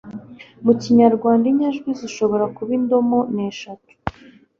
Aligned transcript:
Mu 0.65 0.73
Kinyarwanda, 0.81 1.45
inyajwi 1.51 1.89
zishobora 1.99 2.45
kuba 2.55 2.71
indomo 2.77 3.19
ni 3.33 3.43
eshatu 3.51 3.91